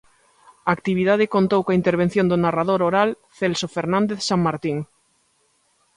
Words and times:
A 0.67 0.69
actividade 0.77 1.31
contou 1.35 1.61
coa 1.63 1.79
intervención 1.81 2.25
do 2.29 2.37
narrador 2.45 2.79
oral 2.89 3.09
Celso 3.37 3.67
Fernández 3.75 4.19
Sanmartín. 4.29 4.77